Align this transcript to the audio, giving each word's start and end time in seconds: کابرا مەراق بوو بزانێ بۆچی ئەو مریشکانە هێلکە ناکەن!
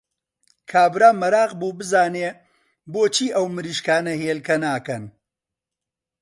کابرا 0.71 1.09
مەراق 1.21 1.51
بوو 1.59 1.77
بزانێ 1.79 2.29
بۆچی 2.91 3.33
ئەو 3.35 3.45
مریشکانە 3.55 4.13
هێلکە 4.23 4.55
ناکەن! 4.65 5.03